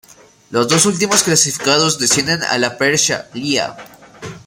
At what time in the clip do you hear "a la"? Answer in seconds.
2.41-2.75